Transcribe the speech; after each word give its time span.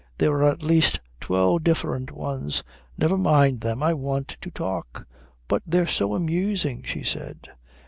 "There 0.17 0.33
are 0.41 0.45
at 0.51 0.63
least 0.63 0.99
twelve 1.19 1.63
different 1.63 2.11
ones." 2.11 2.63
"Never 2.97 3.19
mind 3.19 3.61
them. 3.61 3.83
I 3.83 3.93
want 3.93 4.29
to 4.29 4.49
talk." 4.49 5.05
"But 5.47 5.61
they're 5.63 5.85
so 5.85 6.15
amusing," 6.15 6.81
she 6.81 7.03
said. 7.03 7.49